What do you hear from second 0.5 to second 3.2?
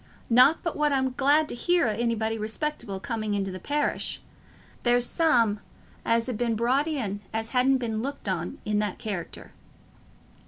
but what I'm glad to hear o' anybody respectable